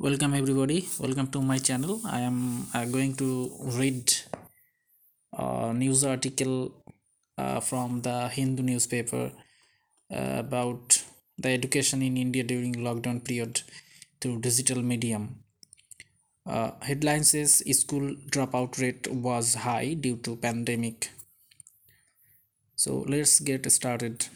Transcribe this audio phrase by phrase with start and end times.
[0.00, 0.88] welcome everybody.
[0.98, 2.00] Welcome to my channel.
[2.06, 4.10] I am uh, going to read
[5.36, 6.72] a news article
[7.36, 9.30] uh, from the hindu newspaper
[10.10, 11.04] uh, about
[11.36, 13.60] the education in india during lockdown period
[14.22, 15.28] through digital medium.
[16.46, 21.10] Uh, headline says school dropout rate was high due to pandemic.
[22.74, 24.28] So let's get started.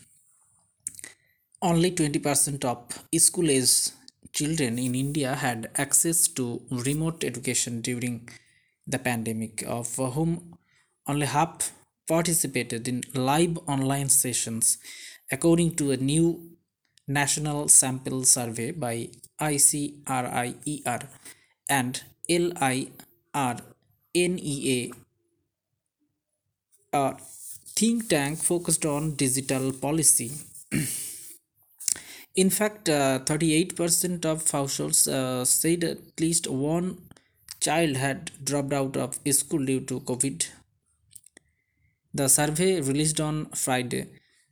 [1.62, 3.93] Only 20% of school age
[4.35, 8.29] children in India had access to remote education during
[8.86, 10.58] the pandemic, of whom
[11.07, 11.72] only half
[12.07, 14.79] participated in live online sessions,
[15.31, 16.50] according to a new
[17.07, 19.08] national sample survey by
[19.41, 21.07] ICRIER
[21.69, 22.93] and LIRNEA,
[26.93, 27.14] a
[27.77, 30.30] think tank focused on digital policy.
[32.34, 36.98] In fact, 38% uh, of households uh, said at least one
[37.60, 40.48] child had dropped out of school due to COVID.
[42.12, 44.06] The survey released on Friday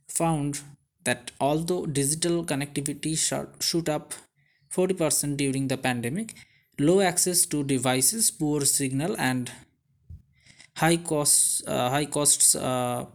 [0.07, 0.61] found
[1.03, 4.13] that although digital connectivity shot up
[4.73, 6.35] 40% during the pandemic,
[6.79, 9.51] low access to devices, poor signal, and
[10.77, 13.05] high costs, uh, high costs uh,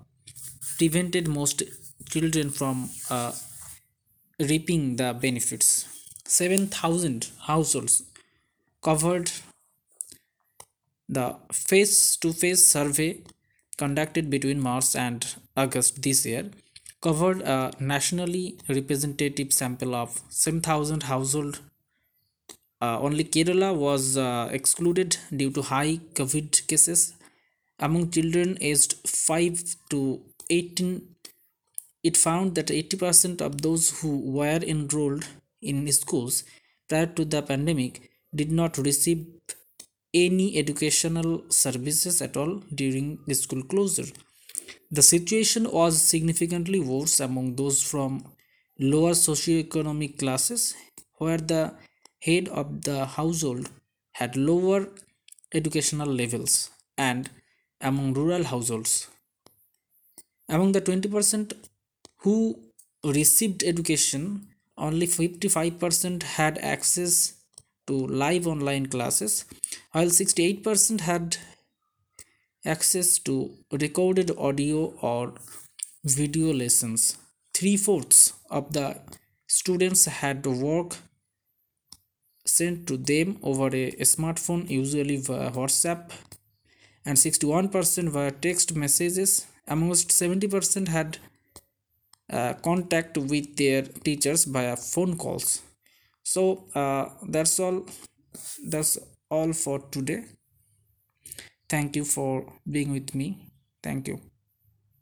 [0.77, 1.63] prevented most
[2.11, 3.33] children from uh,
[4.41, 5.87] reaping the benefits.
[6.25, 8.03] 7,000 households
[8.83, 9.31] covered
[11.09, 13.23] the face to face survey
[13.77, 16.51] conducted between March and August this year
[17.01, 21.61] covered a nationally representative sample of 7,000 households.
[22.81, 27.15] Uh, only Kerala was uh, excluded due to high COVID cases
[27.79, 31.03] among children aged 5 to 18
[32.03, 35.27] it found that 80% of those who were enrolled
[35.61, 36.45] in schools
[36.89, 39.27] prior to the pandemic did not receive
[40.15, 44.07] any educational services at all during the school closure.
[44.91, 48.25] The situation was significantly worse among those from
[48.79, 50.75] lower socioeconomic classes,
[51.17, 51.75] where the
[52.21, 53.69] head of the household
[54.13, 54.89] had lower
[55.53, 57.31] educational levels, and
[57.81, 59.09] among rural households.
[60.49, 61.53] Among the 20%
[62.19, 62.61] who
[63.05, 67.35] received education, only 55% had access
[67.87, 69.45] to live online classes,
[69.93, 71.37] while 68% had
[72.65, 75.35] access to recorded audio or
[76.05, 77.17] video lessons.
[77.55, 79.01] Three fourths of the
[79.47, 80.97] students had work
[82.45, 86.11] sent to them over a smartphone, usually via WhatsApp,
[87.05, 89.47] and 61% via text messages.
[89.69, 91.19] Almost 70% had
[92.33, 95.63] uh, contact with their teachers via phone calls.
[96.23, 97.87] So uh, that's all
[98.69, 98.99] that's
[99.31, 100.25] all for today.
[101.69, 103.51] Thank you for being with me.
[103.83, 104.21] Thank you